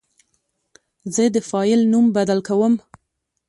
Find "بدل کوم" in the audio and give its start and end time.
2.15-2.73